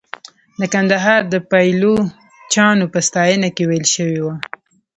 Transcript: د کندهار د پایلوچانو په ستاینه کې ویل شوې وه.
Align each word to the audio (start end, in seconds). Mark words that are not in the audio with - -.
د 0.59 0.61
کندهار 0.73 1.21
د 1.33 1.35
پایلوچانو 1.49 2.85
په 2.93 2.99
ستاینه 3.07 3.49
کې 3.55 3.63
ویل 3.69 3.85
شوې 3.95 4.19
وه. 4.25 4.33